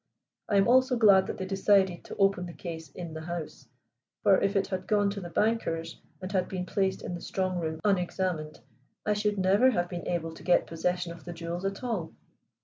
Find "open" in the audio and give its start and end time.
2.15-2.47